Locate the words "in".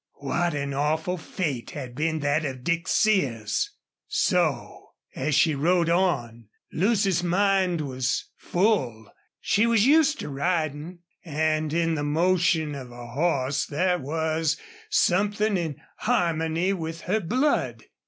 11.71-11.93, 15.55-15.75